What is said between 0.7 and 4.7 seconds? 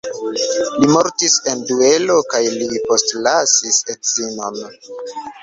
Li mortis en duelo kaj li postlasis edzinon.